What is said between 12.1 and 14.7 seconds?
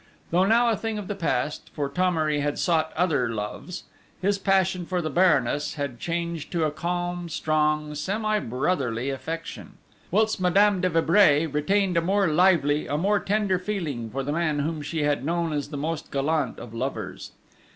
lively, a more tender feeling for the man